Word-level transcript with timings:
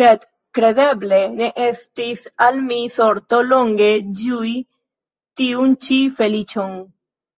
Sed 0.00 0.24
kredeble 0.58 1.16
ne 1.38 1.48
estis 1.64 2.22
al 2.46 2.60
mi 2.66 2.78
sorto 2.96 3.40
longe 3.46 3.88
ĝui 4.20 4.52
tiun 5.42 5.74
ĉi 5.88 5.98
feliĉon. 6.20 6.78